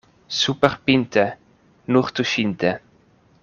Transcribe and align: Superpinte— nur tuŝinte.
Superpinte— 0.37 1.25
nur 1.95 2.11
tuŝinte. 2.21 2.73